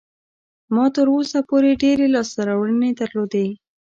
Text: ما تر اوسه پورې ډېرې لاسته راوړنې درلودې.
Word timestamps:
ما 0.73 0.85
تر 0.95 1.07
اوسه 1.15 1.39
پورې 1.49 1.71
ډېرې 1.83 2.05
لاسته 2.15 2.39
راوړنې 2.49 2.91
درلودې. 2.99 3.47